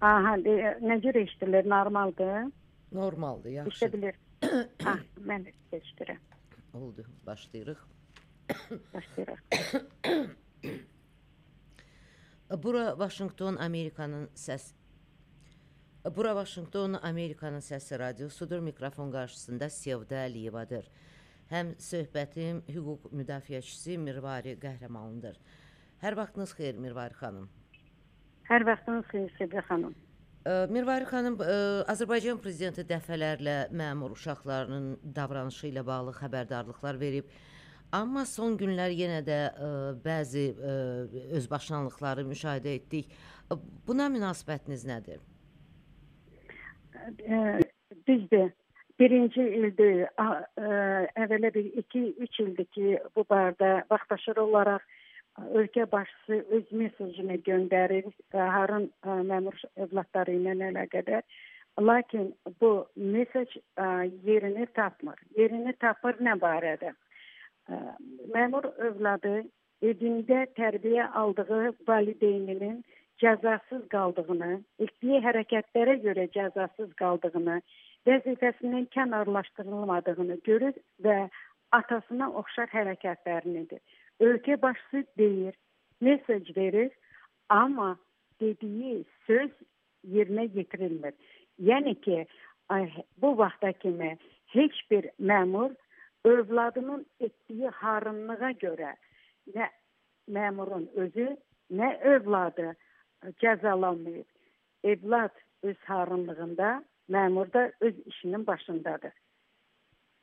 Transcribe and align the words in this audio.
Aha, 0.00 0.36
cür 1.02 1.14
eşidilir? 1.14 1.68
Normaldır. 1.68 2.52
Normaldır, 2.92 3.50
yaxşı. 3.50 3.84
Eşidilir. 3.84 4.14
ah, 4.86 5.00
mən 5.18 5.46
də 5.46 5.52
eşidirəm. 5.72 6.18
Oldu, 6.74 7.04
başlayırıq. 7.26 7.78
Başlayırıq. 8.94 9.38
Bura 12.62 12.98
Vaşinqton 12.98 13.56
Amerikanın 13.56 14.26
səs 14.26 14.72
Bura 16.16 16.36
Vaşinqton 16.36 16.92
Amerikanın 17.02 17.60
səsi 17.60 17.98
radiosudur. 17.98 18.58
Mikrofon 18.58 19.10
qarşısında 19.10 19.68
Sevda 19.70 20.14
Əliyevadır. 20.28 20.86
Həm 21.50 21.74
söhbətim 21.82 22.62
hüquq 22.68 23.10
müdafiəçisi 23.12 23.98
Mirvari 23.98 24.54
qəhrəmanıdır. 24.62 25.36
Hər 26.02 26.16
vaxtınız 26.16 26.54
xeyir 26.56 26.78
Mirvari 26.78 27.14
xanım. 27.14 27.50
Hər 28.48 28.64
vaxtınız 28.64 29.08
xeyir 29.12 29.32
Sevda 29.36 29.60
xanım. 29.68 29.94
Ə, 30.48 30.52
Mirvari 30.72 31.04
xanım, 31.08 31.34
ə, 31.44 31.56
Azərbaycan 31.92 32.38
prezidenti 32.40 32.84
dəfələrlə 32.88 33.56
məmur 33.76 34.14
uşaqlarının 34.16 34.86
davranışı 35.16 35.68
ilə 35.68 35.82
bağlı 35.84 36.14
xəbərdarlıqlar 36.16 36.96
verib. 37.00 37.28
Amma 37.92 38.24
son 38.28 38.56
günlər 38.60 38.94
yenə 38.96 39.18
də 39.26 39.38
ə, 39.50 39.68
bəzi 40.04 40.46
ə, 40.56 40.76
özbaşınalıqları 41.40 42.24
müşahidə 42.28 42.72
etdik. 42.78 43.12
Ə, 43.52 43.58
Buna 43.88 44.08
münasibətiniz 44.14 44.86
nədir? 44.88 45.20
Ə, 46.96 47.42
Düzdür. 48.08 48.54
Birinci 48.98 49.44
ildir, 49.60 50.06
a- 50.18 50.40
ə, 50.58 50.70
əvvələ 51.22 51.52
bir 51.54 51.68
2-3 51.84 52.40
ildir 52.46 52.66
ki, 52.74 52.86
bu 53.14 53.22
barədə 53.30 53.82
vaxtaşırı 53.92 54.42
olaraq 54.42 54.80
ə, 54.80 55.07
ölkə 55.54 55.86
başçısı 55.92 56.44
öz 56.56 56.72
mesajını 56.72 57.38
göndərir 57.48 58.08
Harun 58.32 58.88
ə, 59.04 59.20
məmur 59.30 59.56
övladları 59.76 60.34
ilə 60.38 60.56
əlaqədar. 60.70 61.22
Lakin 61.80 62.32
bu 62.60 62.72
mesaj 62.96 63.54
ə, 63.78 64.10
yerini 64.26 64.66
tapmır. 64.74 65.18
Yerini 65.36 65.74
tapır 65.80 66.18
nə 66.20 66.34
barədə? 66.42 66.94
Ə, 67.68 67.80
Məmur 68.34 68.70
övladı 68.78 69.42
evində 69.82 70.44
tərbiyə 70.58 71.10
aldığı 71.14 71.74
valideyninin 71.88 72.80
cəzasız 73.22 73.84
qaldığını, 73.92 74.58
etdiyi 74.78 75.20
hərəkətlərə 75.22 75.98
görə 76.02 76.26
cəzasız 76.34 76.90
qaldığını, 76.98 77.60
vəzifəsindən 78.06 78.88
kənarlaşdırılmadığını 78.94 80.38
görür 80.46 80.76
və 81.04 81.18
atasına 81.78 82.30
oxşar 82.40 82.70
hərəkətlərinidir. 82.74 83.80
Ölkə 84.20 84.62
başçısı 84.62 85.04
deyir, 85.18 85.54
mesaj 86.00 86.56
verir, 86.56 86.92
amma 87.48 87.98
dediyi 88.40 89.04
söz 89.26 89.50
yerinə 90.04 90.48
yetirilmir. 90.56 91.14
Yəni 91.58 91.94
ki, 92.00 92.26
bu 93.22 93.38
vaxta 93.38 93.72
kimi 93.72 94.18
heç 94.46 94.90
bir 94.90 95.10
məmur 95.20 95.74
övladının 96.24 97.06
etdiyi 97.20 97.68
harınlığa 97.68 98.50
görə 98.62 98.94
nə 99.54 99.68
məmurun 100.28 100.88
özü, 100.94 101.28
nə 101.70 101.88
övladı 102.00 102.74
cəzalanmayıb. 103.42 104.26
Evlad 104.84 105.34
öz 105.62 105.76
harınlığında, 105.84 106.84
məmur 107.10 107.52
da 107.52 107.72
öz 107.80 107.94
işinin 108.06 108.46
başındadır. 108.46 109.12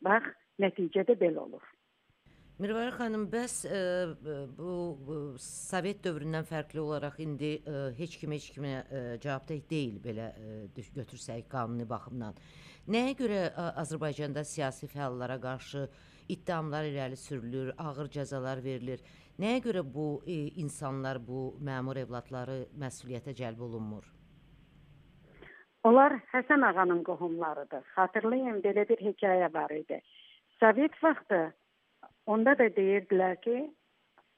Bax, 0.01 0.23
nəticədə 0.59 1.17
belə 1.19 1.39
olur. 1.39 1.74
Mirvari 2.55 2.93
xanım, 2.95 3.25
bəs 3.27 3.53
ə, 3.67 3.79
bu, 4.55 4.73
bu 5.03 5.15
Sovet 5.43 5.97
dövründən 6.05 6.45
fərqli 6.47 6.79
olaraq 6.79 7.17
indi 7.19 7.49
ə, 7.67 7.89
heç 7.97 8.13
kim 8.21 8.31
heç 8.31 8.45
kimə 8.55 8.69
ə, 8.79 9.01
cavabdeh 9.19 9.65
deyil 9.67 9.97
belə 9.99 10.29
ə, 10.31 10.53
götürsək 10.95 11.49
qanuni 11.51 11.83
baxımdan. 11.89 12.37
Nəyə 12.95 13.17
görə 13.19 13.41
ə, 13.49 13.65
Azərbaycanda 13.83 14.45
siyasi 14.47 14.87
fəallara 14.87 15.35
qarşı 15.43 15.81
ittihamlar 16.31 16.87
irəli 16.87 17.19
sürülür, 17.19 17.73
ağır 17.75 18.07
cəzalar 18.15 18.63
verilir? 18.63 19.03
Nəyə 19.35 19.59
görə 19.67 19.83
bu 19.97 20.07
ə, 20.23 20.39
insanlar, 20.63 21.19
bu 21.19 21.57
məmur 21.59 21.99
evladları 22.05 22.57
məsuliyyətə 22.85 23.35
cəlb 23.35 23.67
olunmur? 23.67 24.07
Onlar 25.83 26.21
Həsən 26.31 26.63
ağanın 26.71 27.03
qohumlarıdır. 27.03 27.83
Xatırlayın, 27.99 28.63
belə 28.63 28.87
bir 28.87 29.05
hekayə 29.11 29.51
var 29.59 29.75
idi. 29.75 29.99
Sovet 30.63 30.95
vaxtı 31.03 31.43
onda 32.25 32.55
da 32.57 32.67
deyirdilər 32.77 33.35
ki, 33.41 33.57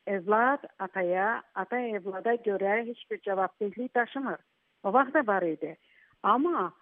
evlad 0.07 0.63
ataya, 0.79 1.41
ata 1.55 1.79
evlada 1.79 2.35
görə 2.47 2.79
heç 2.89 3.03
bir 3.11 3.21
cavabdehlik 3.21 3.95
daşımır. 3.95 4.39
O 4.83 4.93
vaxt 4.93 5.13
da 5.13 5.27
var 5.27 5.41
idi. 5.41 5.77
Amma 6.23 6.73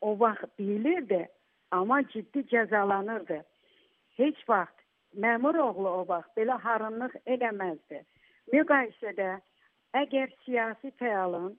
o 0.00 0.20
vaxt 0.20 0.58
deyilirdi, 0.58 1.28
amma 1.70 2.02
ciddi 2.08 2.44
cəzalanırdı. 2.52 3.42
Heç 4.16 4.48
vaxt 4.48 4.76
məmur 5.14 5.58
oğlu 5.58 5.88
o 5.88 6.08
vaxt 6.08 6.36
belə 6.38 6.58
harınlıq 6.64 7.14
eləməzdi. 7.26 8.02
Müqayisədə 8.52 9.30
əgər 10.02 10.34
siyasi 10.44 10.90
fəalın 11.00 11.54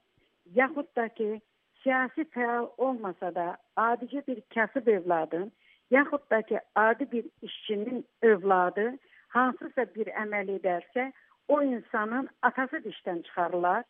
yaxud 0.56 0.88
da 0.96 1.08
ki 1.10 1.42
siyasi 1.84 2.26
fəal 2.36 2.70
olmasa 2.78 3.32
da 3.36 3.48
adicə 3.78 4.24
bir 4.28 4.42
kasıb 4.56 4.88
evladın 4.88 5.52
yaxud 5.92 6.24
da 6.32 6.42
ki 6.42 6.60
adi 6.76 7.12
bir 7.12 7.26
işçinin 7.42 8.06
övladı 8.22 8.98
hansısa 9.36 9.86
bir 9.96 10.12
əməl 10.24 10.56
edərsə, 10.58 11.12
o 11.48 11.62
insanın 11.62 12.30
atası 12.42 12.82
dişdən 12.86 13.24
çıxarılar. 13.28 13.84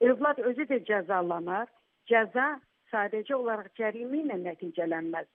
Övlad 0.00 0.38
özü 0.38 0.66
də 0.72 0.80
cəzalanar. 0.88 1.68
Cəza 2.10 2.48
sadəcə 2.92 3.34
olaraq 3.34 3.72
cərimə 3.78 4.22
ilə 4.22 4.36
nəticələnməz. 4.44 5.28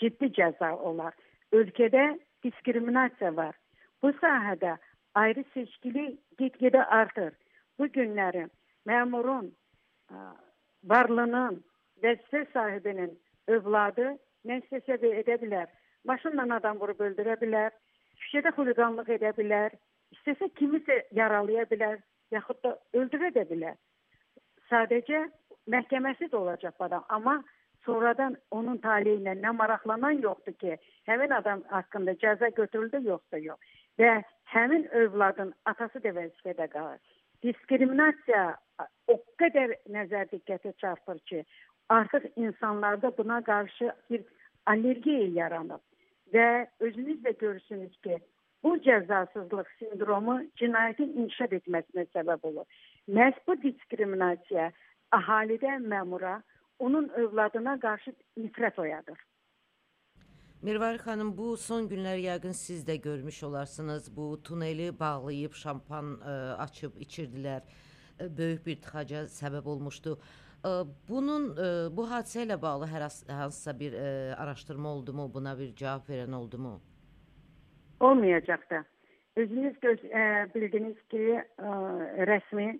Ciddi 0.00 0.30
cəza 0.38 0.72
olar. 0.90 1.14
Ölkədə 1.52 2.18
diskriminasiya 2.44 3.32
var. 3.36 3.54
Bu 4.02 4.12
sahədə 4.20 4.76
ayrı 5.14 5.44
seçkili 5.54 6.06
get-gedə 6.38 6.84
artır. 6.98 7.32
Bu 7.78 7.88
günləri 7.94 8.46
məmurun 8.88 9.50
varlının 10.84 11.62
vəzifə 12.02 12.44
sahibinin 12.52 13.14
övladı 13.48 14.16
nə 14.48 14.60
istəsə 14.62 14.98
də 15.02 15.12
edə 15.22 15.38
bilər. 15.42 15.68
Maşınla 16.06 16.46
adam 16.56 16.78
vurub 16.80 17.00
öldürə 17.02 17.36
bilər, 17.40 17.74
küçədə 18.22 18.52
xuliqanlıq 18.56 19.10
edə 19.18 19.32
bilər, 19.38 19.74
istəsə 20.14 20.48
kimisə 20.58 21.00
yaralaya 21.18 21.66
bilər, 21.70 21.98
yaxud 22.34 22.62
da 22.64 22.76
öldürə 22.94 23.32
də 23.34 23.46
bilər. 23.50 23.76
Sadəcə 24.70 25.26
məhkəməsi 25.70 26.30
də 26.30 26.38
olacaq 26.38 26.80
adam, 26.86 27.04
amma 27.08 27.40
sonradan 27.86 28.36
onun 28.50 28.78
taleyi 28.82 29.20
ilə 29.20 29.34
nə 29.40 29.52
maraqlanan 29.60 30.22
yoxdur 30.22 30.56
ki, 30.62 30.78
həmin 31.10 31.34
adam 31.38 31.62
haqqında 31.74 32.16
cəza 32.22 32.50
götürüldü 32.60 33.02
yoxsa 33.10 33.42
yox. 33.42 33.74
Və 33.98 34.22
həmin 34.54 34.88
övladın 35.02 35.52
atası 35.70 36.02
da 36.04 36.14
vəzifədə 36.18 36.68
qalır. 36.74 36.98
Diskriminasiya 37.42 38.44
o 39.12 39.16
qədər 39.40 39.76
nəzər 39.94 40.30
diqqətə 40.32 40.74
çarpır 40.82 41.18
ki, 41.30 41.44
artıq 41.88 42.26
insanlarda 42.36 43.12
buna 43.18 43.42
qarşı 43.44 43.92
bir 44.10 44.24
allergiya 44.66 45.28
yaranıb 45.40 45.82
və 46.34 46.48
özünüz 46.80 47.20
də 47.24 47.36
görürsünüz 47.38 47.94
ki, 48.04 48.18
bu 48.62 48.76
cəzasızlıq 48.86 49.68
sindromu 49.78 50.40
cinayətin 50.60 51.14
inkişaf 51.22 51.52
etməsinə 51.60 52.06
səbəb 52.16 52.46
olur. 52.50 52.66
Məhz 53.08 53.38
bu 53.46 53.56
diskriminasiya 53.62 54.72
əhalidə 55.14 55.78
məmura, 55.92 56.40
onun 56.78 57.08
övladına 57.08 57.78
qarşı 57.80 58.12
nifrət 58.38 58.80
oyadır. 58.80 59.18
Mirvari 60.62 60.98
xanım, 60.98 61.30
bu 61.38 61.56
son 61.56 61.86
günlər 61.90 62.18
yəqin 62.18 62.54
siz 62.56 62.82
də 62.88 62.96
görmüş 63.02 63.42
olarsınız. 63.48 64.16
Bu 64.16 64.42
tuneli 64.42 64.88
bağlayıb 65.00 65.52
şampan 65.52 66.16
ə, 66.16 66.34
açıb 66.64 66.96
içirdilər. 67.04 67.62
Ə, 68.18 68.28
böyük 68.38 68.66
bir 68.66 68.80
tıxaca 68.82 69.22
səbəb 69.30 69.68
olmuşdu. 69.68 70.18
Ə, 70.64 70.70
bunun 71.08 71.50
ə, 71.52 71.68
bu 71.96 72.06
hadisə 72.10 72.44
ilə 72.46 72.56
bağlı 72.62 72.88
hər 72.90 73.04
has- 73.06 73.26
hansısa 73.28 73.74
bir 73.78 73.92
ə, 73.92 74.06
araşdırma 74.40 74.88
oldumu, 74.88 75.28
buna 75.34 75.58
bir 75.58 75.74
cavab 75.76 76.08
verən 76.08 76.34
oldumu? 76.34 76.80
Olmayacaq 78.00 78.64
da. 78.70 78.84
Özünüz 79.36 79.76
göz, 79.80 80.00
ə, 80.04 80.54
bildiniz 80.54 80.96
ki, 81.12 81.22
ə, 81.36 81.76
rəsmi 82.30 82.70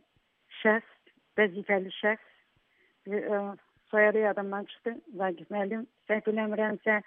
şəxs, 0.62 1.12
vəzifəli 1.38 1.92
şəxs 2.00 3.12
ə, 3.12 3.56
soyadı 3.90 4.24
yadımdan 4.24 4.64
çıxdı. 4.64 4.96
Vaqif 5.20 5.52
müəllim, 5.52 5.86
səhv 6.08 6.32
eləmirəmsə, 6.32 7.02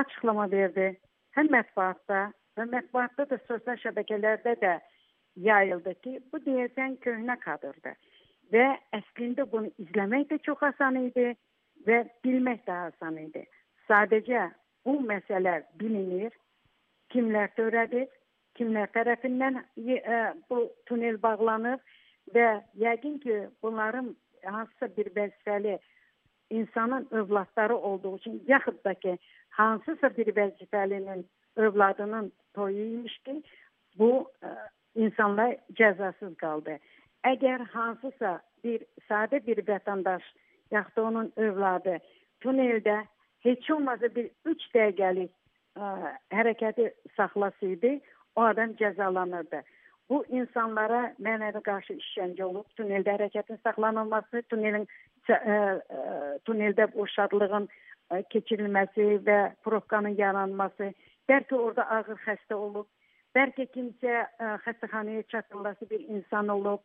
açıqlama 0.00 0.48
verdi. 0.50 0.88
Həm 1.36 1.52
mətbuatda 1.52 2.26
və 2.58 2.66
mətbuatda 2.72 3.28
da 3.30 3.38
sosial 3.46 3.78
şəbəkələrdə 3.84 4.56
də 4.62 4.74
yayıldı 5.46 5.94
ki, 6.02 6.18
bu 6.32 6.38
deyəsən 6.46 6.98
köhnə 7.04 7.38
kadrdır. 7.42 7.96
Və 8.52 8.66
əslində 8.96 9.46
bunu 9.50 9.70
izləmək 9.78 10.28
də 10.30 10.38
çox 10.44 10.62
asan 10.62 10.98
idi 11.06 11.32
və 11.86 12.04
bilmək 12.24 12.64
də 12.66 12.76
asan 12.90 13.18
idi. 13.18 13.44
Sadəcə 13.88 14.50
bu 14.84 14.98
məsələ 15.08 15.62
bilinir, 15.80 16.32
kimlər 17.12 17.50
törədir, 17.56 18.08
kimlər 18.58 18.90
tərəfindən 18.94 19.60
e, 19.60 19.98
bu 20.50 20.68
tunel 20.88 21.18
bağlanır 21.22 21.80
və 22.34 22.48
yəqin 22.80 23.18
ki, 23.24 23.40
bunların 23.62 24.14
hansısa 24.44 24.88
bir 24.96 25.10
vəzifəli 25.16 25.78
insanın 26.50 27.08
övladları 27.10 27.76
olduğu 27.76 28.16
üçün 28.16 28.42
yaxud 28.48 28.84
da 28.84 28.94
ki, 28.94 29.18
hansısa 29.48 30.16
bir 30.16 30.32
vəzifəlinin 30.36 31.24
övladının 31.56 32.32
toyu 32.54 32.84
imiş 32.84 33.18
ki, 33.18 33.42
bu 33.98 34.10
ə, 34.42 34.48
e, 34.48 35.04
insanlar 35.06 35.56
cəzasız 35.78 36.36
qaldı. 36.36 36.78
Əgər 37.24 37.64
hansısa 37.72 38.38
bir 38.64 38.84
sadə 39.08 39.40
bir 39.46 39.62
vətəndaş 39.68 40.24
yaxud 40.72 40.96
da 40.96 41.02
onun 41.08 41.32
övladı 41.36 41.98
tuneldə 42.44 43.04
heç 43.46 43.70
olmazsa 43.70 44.10
bir 44.16 44.30
3 44.50 44.66
dəqiqəlik 44.74 45.32
ə, 45.32 45.86
hərəkəti 46.34 46.90
saxlasaydı, 47.16 47.96
o 48.36 48.44
adam 48.50 48.74
cəzalanırdı. 48.80 49.62
Bu 50.10 50.20
insanlara 50.28 51.14
mənəvi 51.26 51.62
qarşı 51.64 51.96
işgəncə 52.00 52.44
olub, 52.44 52.66
tuneldə 52.78 53.16
hərəkətin 53.16 53.60
saxlanılması, 53.64 54.44
tunelin 54.52 54.84
ə, 55.28 55.38
ə, 55.38 55.58
tuneldə 56.48 56.90
boşadlığın 56.96 57.68
ə, 57.68 58.20
keçirilməsi 58.34 59.08
və 59.28 59.38
probkanın 59.64 60.18
yaranması, 60.20 60.92
bəlkə 61.30 61.56
orada 61.56 61.88
ağır 61.98 62.20
xəstə 62.26 62.58
olub, 62.58 62.88
bəlkə 63.36 63.68
kimsə 63.76 64.20
ə, 64.24 64.52
xəstəxanaya 64.66 65.24
çatdırılası 65.32 65.90
bir 65.90 66.08
insan 66.08 66.48
olub. 66.48 66.84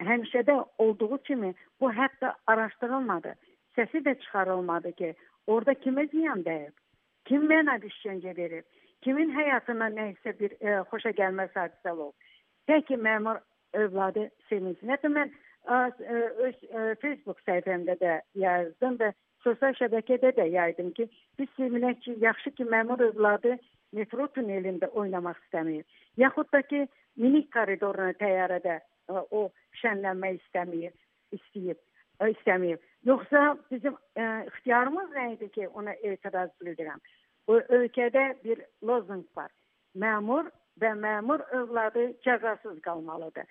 Həmişə 0.00 0.42
də 0.48 0.56
olduğu 0.78 1.18
kimi 1.18 1.54
bu 1.80 1.92
hətta 1.92 2.34
araşdırılmadı. 2.46 3.34
Səsi 3.76 4.00
də 4.06 4.14
çıxarılmadı 4.20 4.92
ki, 4.92 5.14
orada 5.46 5.72
kimə 5.72 6.06
ziyan 6.10 6.44
dəyib? 6.46 6.72
Kim 7.28 7.44
mənəvi 7.50 7.90
işgəncə 7.92 8.36
verir? 8.36 8.64
Kimin 9.04 9.30
həyatına 9.36 9.90
nə 9.92 10.06
isə 10.14 10.32
bir 10.40 10.56
ə, 10.60 10.80
xoşa 10.90 11.12
gəlməz 11.20 11.52
hadisə 11.56 11.92
olub? 11.92 12.14
Tək 12.68 12.86
ki 12.88 12.96
məmur 12.96 13.40
övladı 13.76 14.28
sevinsin. 14.48 14.88
Hətta 14.92 15.12
mən 15.12 15.32
ə, 15.68 15.80
öz 16.46 16.64
ə, 16.64 16.86
Facebook 17.04 17.40
səhifəmdə 17.46 17.96
də 18.00 18.18
yazdım 18.40 18.96
və 19.00 19.12
sosial 19.44 19.76
şəbəkədə 19.80 20.32
də 20.36 20.48
yaydım 20.54 20.92
ki, 20.96 21.08
biz 21.38 21.52
sevinək 21.58 22.00
ki, 22.06 22.16
yaxşı 22.24 22.54
ki, 22.56 22.68
məmur 22.72 23.04
övladı 23.10 23.58
metro 23.92 24.28
tunelində 24.36 24.88
oynamaq 24.96 25.36
istəmir. 25.44 25.84
Yaxud 26.16 26.48
da 26.52 26.62
ki, 26.62 26.86
minik 27.16 27.48
koridoruna 27.52 28.12
təyyarədə 28.20 28.76
ə, 28.80 28.89
o 29.10 29.42
şənlənmək 29.82 30.40
istəmir, 30.40 30.92
istəyib, 31.36 31.78
ə, 32.20 32.30
istəmir. 32.34 32.78
Yoxsa 33.08 33.56
bizim 33.70 33.96
ə, 34.16 34.26
ixtiyarımız 34.50 35.14
nə 35.16 35.26
idi 35.34 35.50
ki, 35.56 35.68
ona 35.68 35.94
etiraz 36.02 36.52
bildirəm. 36.62 37.00
Bu 37.48 37.60
ölkədə 37.76 38.26
bir 38.44 38.62
lozunq 38.86 39.26
var. 39.36 39.50
Məmur 39.98 40.50
və 40.80 40.92
məmur 41.04 41.42
övladı 41.56 42.10
cəzasız 42.24 42.80
qalmalıdır. 42.84 43.48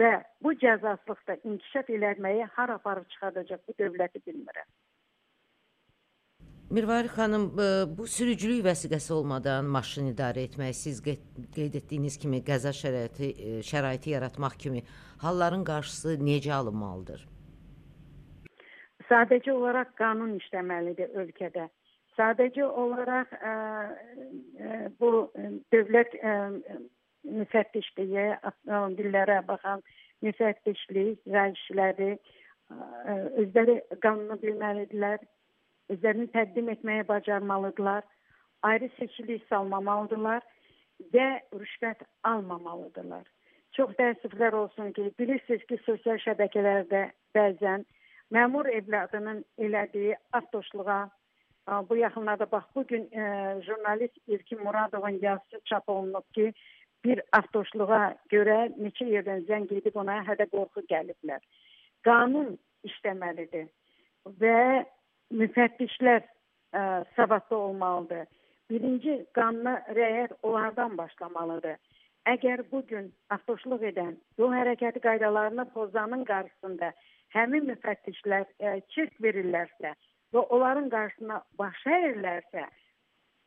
Və 0.00 0.12
bu 0.42 0.54
cəzasızlıqda 0.60 1.36
inkişaf 1.44 1.90
eləməyi 1.92 2.48
hara 2.56 2.78
aparıb 2.80 3.08
çıxardacaq 3.12 3.60
bu 3.68 3.76
dövləti 3.80 4.22
bilmirəm. 4.26 4.68
Mirvari 6.74 7.08
xanım, 7.08 7.44
e, 7.58 7.66
bu 7.98 8.06
sürücülük 8.06 8.64
vəsiqəsi 8.66 9.12
olmadan 9.14 9.68
maşın 9.74 10.08
idarə 10.10 10.42
etmək, 10.48 10.72
siz 10.74 10.96
qeyd 11.06 11.74
etdiyiniz 11.80 12.16
kimi 12.22 12.40
qəza 12.48 12.72
şəraiti 12.74 13.28
e, 13.30 13.50
şəraiti 13.68 14.10
yaratmaq 14.10 14.56
kimi 14.64 14.80
halların 15.24 15.62
qarşısı 15.68 16.16
necə 16.28 16.50
alınmalıdır? 16.56 17.20
Sadəcə 19.10 19.54
olaraq 19.54 19.92
qanun 20.00 20.32
işləməlidir 20.40 21.14
ölkədə. 21.22 21.68
Sadəcə 22.18 22.66
olaraq 22.84 23.36
ə, 23.38 23.52
ə, 23.52 24.80
bu 24.98 25.12
dövlət 25.76 26.18
ə, 26.18 26.34
müfəttişliyi, 27.38 28.26
avtomobillərə 28.50 29.38
baxan 29.46 29.86
müfəttişlik 30.26 31.22
rəisləri 31.38 32.16
özləri 33.44 33.78
qanunu 34.02 34.40
bilməlidirlər, 34.42 35.22
özlərini 35.92 36.28
təqdim 36.34 36.70
etməyə 36.72 37.06
bacarmalıdırlar, 37.08 38.04
ayrı 38.62 38.90
seçilik 38.98 39.44
salmamalıdırlar 39.48 40.42
və 41.14 41.28
rüşvət 41.52 42.06
almamalıdırlar. 42.30 43.26
Çox 43.74 43.96
təəssüflər 43.98 44.54
olsun 44.54 44.92
ki, 44.96 45.10
bilirsiniz 45.18 45.66
ki, 45.68 45.80
sosial 45.86 46.20
şəbəkələrdə 46.22 47.08
bəzən 47.34 47.84
məmur 48.32 48.70
evladının 48.70 49.44
elədiyi 49.58 50.16
avtoşluğa 50.32 51.02
Bu 51.88 51.96
yaxınlarda 51.96 52.50
bax 52.50 52.64
bu 52.74 52.86
gün 52.86 53.02
e, 53.12 53.22
jurnalist 53.66 54.18
İlkin 54.26 54.62
Muradovun 54.62 55.18
yazısı 55.22 55.60
çap 55.64 55.88
olunub 55.88 56.32
ki, 56.34 56.52
bir 57.04 57.20
avtoşluğa 57.32 58.16
görə 58.32 58.56
neçə 58.80 59.06
yerdən 59.08 59.46
zəng 59.48 59.72
edib 59.72 59.96
ona 59.96 60.18
hədə 60.28 60.46
qorxu 60.52 60.84
gəliblər. 60.92 61.40
Qanun 62.04 62.58
işləməlidir 62.88 63.66
və 64.40 64.84
müfəttişlər 65.40 66.22
ə, 66.22 66.28
e, 66.78 66.82
savadlı 67.16 67.56
olmalıdır. 67.56 68.26
Birinci 68.70 69.18
qanuna 69.36 69.76
riayət 69.96 70.36
onlardan 70.42 70.96
başlamalıdır. 70.98 71.76
Əgər 72.28 72.64
bu 72.70 72.80
gün 72.88 73.10
avtoşluq 73.34 73.84
edən 73.90 74.14
yol 74.38 74.54
hərəkəti 74.56 75.02
qaydalarını 75.04 75.68
pozanın 75.74 76.24
qarşısında 76.24 76.92
həmin 77.36 77.68
müfəttişlər 77.72 78.46
ə, 78.46 78.76
e, 78.76 78.80
çirk 78.94 79.20
verirlərsə, 79.20 79.92
və 80.34 80.42
onların 80.54 80.88
qarşısına 80.90 81.42
baş 81.58 81.84
əyirlərsə, 81.96 82.64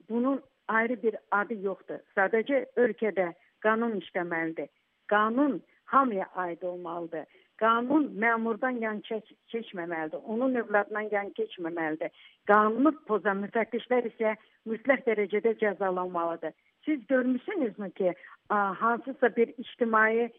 bunun 0.10 0.42
ayrı 0.68 1.02
bir 1.04 1.18
adı 1.32 1.58
yoxdur. 1.64 2.00
Sadəcə 2.16 2.64
ölkədə 2.84 3.32
qanun 3.66 3.98
işləməlidir. 4.02 4.70
Qanun 5.12 5.60
hamıya 5.86 6.30
aid 6.36 6.62
olmalıdır. 6.62 7.26
Qanun 7.58 8.12
məmurdan 8.22 8.78
yan 8.82 9.00
keç 9.02 9.32
keçməməlidir. 9.52 10.22
Onun 10.24 10.56
övladından 10.62 11.08
yan 11.12 11.32
keçməməlidir. 11.38 12.12
Qanunu 12.50 12.92
pozan 13.10 13.42
müfəttişlər 13.46 14.10
isə 14.12 14.36
mütləq 14.70 15.06
dərəcədə 15.08 15.56
cəzalanmalıdır. 15.64 16.54
Siz 16.86 17.08
görmüsünüzmü 17.08 17.92
ki, 17.92 18.14
hansısa 18.50 19.36
bir 19.36 19.54
ictimai 19.58 20.30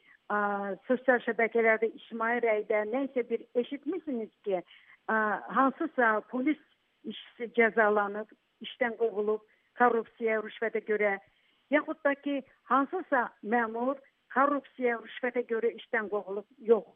sosial 0.87 1.19
şəbəkələrdə 1.27 1.91
ictimai 1.91 2.39
rəydə 2.45 2.85
nə 2.93 3.03
isə 3.09 3.25
bir 3.31 3.43
eşitmisiniz 3.55 4.31
ki, 4.45 4.63
hansısa 5.59 6.21
polis 6.31 6.61
işçisi 7.05 7.51
cəzalanıb, 7.59 8.31
işdən 8.63 8.95
qovulub 9.01 9.43
korrupsiyaya, 9.79 10.41
rüşvətə 10.47 10.85
görə, 10.87 11.17
yaxud 11.75 11.99
da 12.05 12.15
ki, 12.15 12.43
hansısa 12.71 13.27
məmur 13.43 13.99
korrupsiyaya, 14.35 15.03
rüşvətə 15.03 15.45
görə 15.51 15.75
işdən 15.83 16.09
qovulub. 16.15 16.47
Yox. 16.59 16.87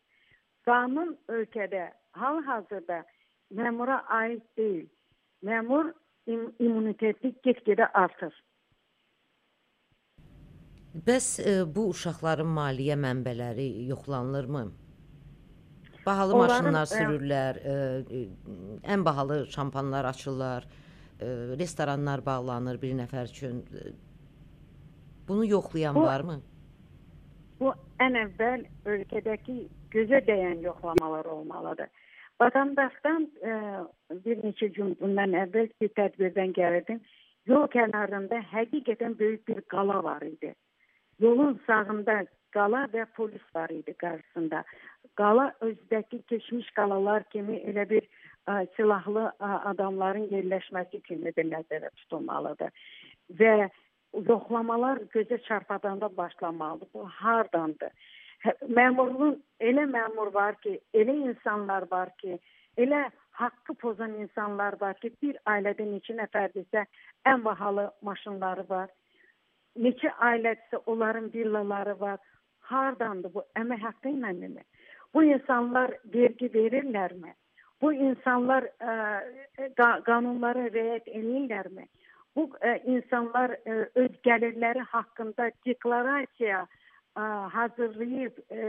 Qanun 0.67 1.17
ölkədə 1.29 1.89
hal-hazırda 2.19 3.03
məmura 3.59 4.03
aid 4.21 4.43
deyil. 4.57 4.87
Məmur 5.43 5.91
im 6.31 6.53
immuniteti 6.63 7.33
get-gedə 7.45 7.89
artır. 7.99 8.35
Bəs 10.93 11.27
e, 11.41 11.55
bu 11.75 11.89
uşaqların 11.95 12.47
maliyyə 12.47 12.99
mənbələri 13.01 13.67
yoxlanılırmı? 13.89 14.63
Bahalı 16.07 16.35
Onların, 16.37 16.65
maşınlar 16.65 16.89
sürürlər, 16.91 17.59
ə, 17.63 17.75
ə, 18.03 18.23
ən 18.95 19.05
bahalı 19.07 19.43
şampanlar 19.51 20.05
açırlar, 20.11 20.67
ə, 20.67 21.29
restoranlar 21.59 22.25
bağlanır 22.27 22.81
bir 22.83 22.95
nəfər 22.99 23.31
üçün. 23.31 23.63
Bunu 25.29 25.47
yoxlayan 25.47 25.95
bu, 25.95 26.03
varmı? 26.07 26.41
Bu 27.61 27.73
ən 28.03 28.19
əvvəl 28.27 28.67
ölkədəki 28.95 29.59
gözə 29.93 30.23
dəyən 30.27 30.63
yoxlamalar 30.65 31.29
olmalıdır. 31.37 31.91
Vətəndaşdan 32.43 33.27
ə, 33.47 33.57
bir 34.25 34.41
neçə 34.43 34.69
gün 34.77 34.97
bundan 35.01 35.37
əvvəl 35.45 35.69
bir 35.81 35.93
tədbirdən 35.99 36.55
gəlirdim. 36.59 37.03
Yol 37.51 37.69
kənarında 37.75 38.41
həqiqətən 38.53 39.19
böyük 39.19 39.47
bir 39.49 39.61
qala 39.75 40.03
var 40.05 40.23
idi. 40.27 40.55
Yolun 41.23 41.59
sağında 41.67 42.23
qala 42.55 42.87
və 42.95 43.07
polis 43.17 43.45
var 43.55 43.71
idi 43.71 43.95
qarşısında 44.01 44.65
qala 45.19 45.53
özdəki 45.69 46.23
keçmiş 46.31 46.71
qalalar 46.79 47.25
kimi 47.35 47.61
elə 47.71 47.87
bir 47.91 48.09
ə, 48.49 48.67
silahlı 48.77 49.29
ə, 49.31 49.53
adamların 49.73 50.29
yerləşməsi 50.35 51.03
kimi 51.07 51.35
də 51.37 51.47
nəzərdə 51.53 51.93
tutulmalıdır. 52.03 52.73
Və 53.39 53.69
yoxlamalar 54.29 55.05
gözə 55.15 55.39
çarpadanda 55.47 56.11
başlamalıdır. 56.17 56.89
Bu 56.95 57.07
hardandır? 57.09 57.93
Məmurluğun 58.45 59.37
elə 59.61 59.85
məmur 59.87 60.33
var 60.35 60.57
ki, 60.63 60.79
elə 60.95 61.15
insanlar 61.29 61.87
var 61.91 62.11
ki, 62.19 62.39
elə 62.77 63.03
haqqı 63.39 63.75
pozan 63.75 64.17
insanlar 64.25 64.77
var 64.81 64.99
ki, 65.03 65.13
bir 65.23 65.39
ailədə 65.53 65.87
neçə 65.87 66.17
nəfərdirsə 66.19 66.85
ən 67.33 67.45
bahalı 67.45 67.87
maşınları 68.09 68.65
var. 68.69 68.91
Neçə 69.79 70.11
ailədirsə 70.31 70.83
onların 70.87 71.31
villaları 71.35 71.95
var. 72.01 72.19
Hardandır 72.73 73.35
bu? 73.35 73.47
Əmək 73.63 73.81
haqqı 73.87 74.11
ilənmi? 74.17 74.67
Bu 75.15 75.23
insanlar 75.29 75.95
vergi 76.15 76.51
verirlərmi? 76.55 77.35
Bu 77.83 77.93
insanlar 77.93 78.67
ə, 78.81 78.93
e, 79.59 79.71
qanunlara 80.07 80.69
riayət 80.69 81.09
edirlərmi? 81.11 81.89
Bu 82.37 82.47
ə, 82.59 82.61
e, 82.75 82.77
insanlar 82.97 83.55
ə, 83.55 83.59
e, 83.65 83.89
öz 84.05 84.15
gəlirləri 84.27 84.87
haqqında 84.93 85.51
deklarasiya 85.67 86.63
ə, 86.63 86.82
hazırlayıb 87.15 88.39
ə, 88.51 88.69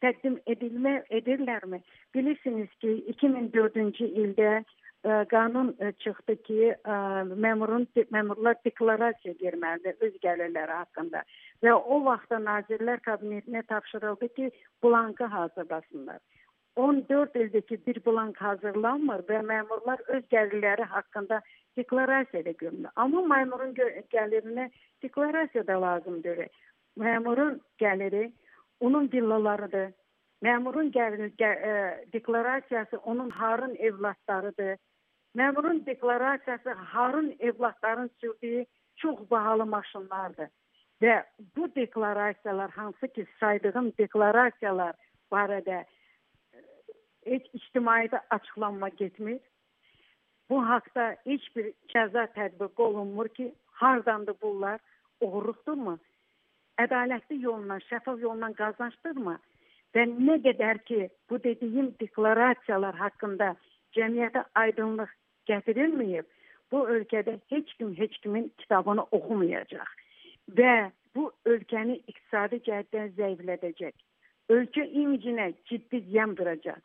təqdim 0.00 0.38
edilmə 0.46 1.02
edirlərmi? 1.10 1.82
Bilirsiniz 2.14 2.68
ki, 2.80 2.94
2004-cü 3.12 4.08
ildə 4.24 4.52
ə, 4.58 5.24
qanun 5.28 5.74
ə, 5.78 5.92
çıxdı 6.04 6.36
ki, 6.48 6.60
ə, 6.72 6.98
məmurun 7.46 7.86
məmurlar 8.14 8.56
deklarasiya 8.64 9.34
verməlidir 9.42 10.00
öz 10.00 10.16
gəlirləri 10.24 10.78
haqqında 10.80 11.24
və 11.62 11.74
o 11.76 12.02
vaxtda 12.06 12.40
Nazirlər 12.40 13.04
Kabinetinə 13.04 13.66
tapşırıldı 13.68 14.28
ki, 14.36 14.50
blankı 14.84 15.24
hazırlasınlar. 15.24 16.20
14 16.76 17.36
ildir 17.36 17.62
ki, 17.62 17.80
bir 17.86 18.00
blank 18.06 18.38
hazırlanmır 18.40 19.26
və 19.28 19.42
məmurlar 19.44 20.00
öz 20.08 20.24
gəlirləri 20.32 20.86
haqqında 20.88 21.42
deklarasiya 21.76 22.44
da 22.44 22.50
görmür. 22.50 22.88
Amma 22.96 23.20
məmurun 23.34 23.74
gəlirinə 24.12 24.70
deklarasiya 25.02 25.66
da 25.66 25.80
lazımdır 25.82 26.46
məmurun 26.98 27.60
gəliri 27.80 28.32
onun 28.80 29.08
villalarıdır. 29.12 29.92
Məmurun 30.42 30.90
gəliri 30.94 31.30
gə, 31.38 31.50
ə, 31.50 31.72
e, 31.72 32.06
deklarasiyası 32.12 32.98
onun 32.98 33.30
harın 33.30 33.74
evladlarıdır. 33.74 34.76
Məmurun 35.36 35.86
deklarasiyası 35.86 36.72
harın 36.72 37.36
evladların 37.38 38.10
sürdüyü 38.20 38.66
çox 38.96 39.30
bahalı 39.30 39.66
maşınlardır. 39.66 40.48
Və 41.02 41.22
bu 41.56 41.74
deklarasiyalar 41.74 42.70
hansı 42.70 43.08
ki 43.08 43.26
saydığım 43.40 43.92
deklarasiyalar 43.98 44.94
barədə 45.32 45.78
e, 45.84 45.86
heç 47.26 47.46
ictimaiyyətə 47.54 48.20
açıqlanma 48.30 48.88
getmir. 48.88 49.40
Bu 50.50 50.62
haqda 50.68 51.16
heç 51.24 51.44
bir 51.56 51.72
cəza 51.94 52.26
tətbiq 52.36 52.82
olunmur 52.82 53.28
ki, 53.28 53.54
hardandır 53.66 54.34
bunlar? 54.42 54.80
Oğurluqdurmu? 55.20 55.98
Ədalətli 56.80 57.40
yolla, 57.42 57.78
şəffaf 57.88 58.20
yolla 58.20 58.52
qazançdırmı? 58.58 59.36
Və 59.94 60.06
nə 60.08 60.38
qədər 60.46 60.80
ki, 60.88 61.08
bu 61.28 61.38
dediyim 61.44 61.92
deklarasiyalar 62.00 62.96
haqqında 62.96 63.52
cəmiyyətə 63.96 64.44
aydınlıq 64.62 65.10
gətirilməyib, 65.50 66.24
bu 66.72 66.86
ölkədə 66.94 67.36
heç 67.52 67.74
kim 67.78 67.92
heç 67.98 68.16
kimin 68.24 68.48
kitabını 68.62 69.04
oxumayacaq 69.18 69.90
və 70.58 70.90
bu 71.14 71.28
ölkəni 71.46 71.98
iqtisadi 72.08 72.62
cəhətdən 72.68 73.12
zəiflədəcək. 73.18 73.92
Ölkə 74.50 74.86
imicinə 75.02 75.52
ciddi 75.68 76.00
ziyan 76.08 76.32
vuracaq. 76.38 76.80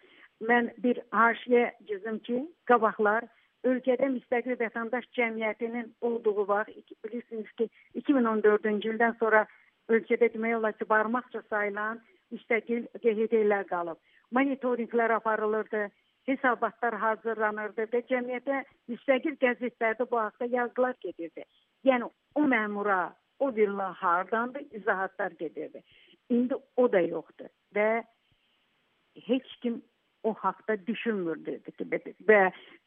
Mən 0.50 0.70
bir 0.84 1.00
haşiyə 1.16 1.72
cızım 1.90 2.20
ki, 2.28 2.42
qabaqlar 2.70 3.26
ölkədə 3.66 4.12
müstəqil 4.18 4.60
vətəndaş 4.60 5.08
cəmiyyətinin 5.18 5.88
olduğu 6.02 6.48
vaxt 6.52 6.94
bilirsiniz 7.06 7.50
ki, 7.58 7.70
2014-cü 8.04 8.92
ildən 8.94 9.16
sonra 9.24 9.48
ölkədə 9.90 10.32
demək 10.34 10.58
olar 10.58 10.76
ki, 10.78 10.88
barmaqca 10.90 11.42
sayılan 11.50 12.02
müstəqil 12.34 12.88
QHD-lər 13.04 13.68
qalıb. 13.72 14.00
Monitorinqlər 14.36 15.14
aparılırdı, 15.20 15.88
hesabatlar 16.28 16.98
hazırlanırdı 17.04 17.88
və 17.94 18.04
cəmiyyətə 18.10 18.64
müstəqil 18.92 19.38
qəzetlərdə 19.44 20.10
bu 20.12 20.20
haqda 20.20 20.50
yazılar 20.52 20.98
gedirdi. 21.06 21.46
Yəni 21.88 22.10
o 22.36 22.44
məmura, 22.54 23.14
o 23.40 23.52
villa 23.56 23.94
hardandır, 24.02 24.66
izahatlar 24.72 25.32
gedirdi. 25.40 25.84
İndi 26.30 26.56
o 26.76 26.92
da 26.92 27.00
yoxdur 27.02 27.52
və 27.76 28.04
heç 29.28 29.56
kim 29.62 29.82
o 30.24 30.34
haqda 30.34 30.76
düşünmürdü 30.88 31.60
və 32.28 32.42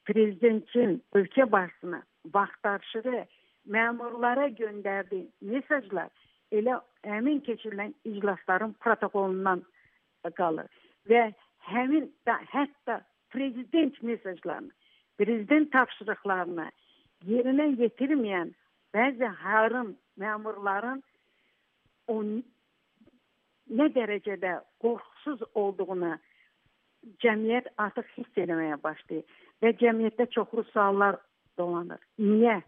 prezidentin 0.04 0.98
ölkə 1.14 1.46
başçısına 1.52 2.02
vaxtaşırı 2.34 3.24
məmurlara 3.68 4.48
göndərdiyi 4.58 5.30
mesajlar 5.40 6.10
elə 6.52 6.80
həmin 7.06 7.40
keçirilən 7.46 7.94
iclasların 8.04 8.74
protokolundan 8.84 9.62
qalır 10.36 10.68
və 11.08 11.30
həmin 11.70 12.08
da, 12.26 12.38
hətta 12.52 13.00
prezident 13.30 14.02
mesajlarını, 14.02 14.72
prezident 15.18 15.72
tapşırıqlarını 15.72 16.66
yerinə 17.28 17.68
yetirməyən 17.80 18.54
bəzi 18.94 19.28
harım 19.42 19.94
məmurların 20.18 21.02
o 22.08 22.22
nə 22.24 23.86
dərəcədə 23.94 24.56
qorxusuz 24.82 25.44
olduğunu 25.54 26.16
cəmiyyət 27.22 27.70
artıq 27.78 28.08
hiss 28.16 28.42
etməyə 28.44 28.80
başlayır 28.82 29.38
və 29.62 29.72
cəmiyyətdə 29.82 30.26
çoxlu 30.34 30.64
suallar 30.72 31.20
dolanır. 31.58 32.00
Niyə? 32.18 32.60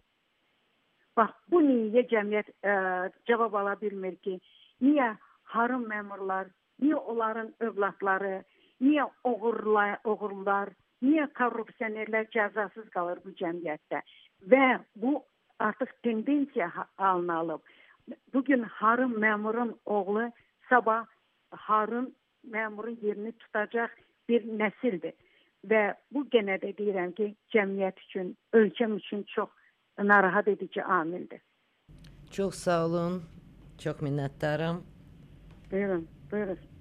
Bax 1.17 1.33
bu 1.51 1.61
niyə 1.61 2.03
cəmiyyət 2.09 2.49
ə, 2.49 2.73
e, 2.73 3.11
cavab 3.29 3.55
ala 3.59 3.75
bilmir 3.81 4.15
ki, 4.25 4.39
niyə 4.81 5.11
harım 5.53 5.85
məmurlar, 5.89 6.49
niyə 6.81 6.97
onların 7.13 7.51
övladları, 7.67 8.39
niyə 8.81 9.05
oğurlar, 9.29 9.99
oğurlar, 10.09 10.73
niyə 11.05 11.27
korrupsionerlər 11.37 12.29
cəzasız 12.33 12.89
qalır 12.95 13.21
bu 13.25 13.35
cəmiyyətdə? 13.41 14.01
Və 14.49 14.65
bu 14.95 15.19
artıq 15.59 15.93
tendensiya 16.03 16.71
halını 16.97 17.35
alıb. 17.35 17.61
Bu 18.33 18.43
gün 18.43 18.63
harım 18.63 19.13
məmurun 19.23 19.77
oğlu 19.85 20.31
sabah 20.69 21.05
harım 21.51 22.11
məmurun 22.51 22.97
yerini 23.01 23.31
tutacaq 23.31 23.93
bir 24.29 24.43
nəsildir. 24.43 25.13
Və 25.69 25.93
bu 26.11 26.25
genə 26.33 26.57
də 26.59 26.73
deyirəm 26.79 27.13
ki, 27.15 27.35
cəmiyyət 27.55 28.01
üçün, 28.07 28.33
ölkəm 28.53 28.97
üçün 28.97 29.23
çox 29.35 29.49
narahat 29.99 30.47
edici 30.47 30.83
amildir. 30.83 31.41
Çox 32.31 32.55
sağ 32.55 32.85
olun. 32.85 33.23
Çox 33.77 33.95
minnətdaram. 33.95 34.81
Buyurun, 35.71 36.07
buyurun. 36.31 36.72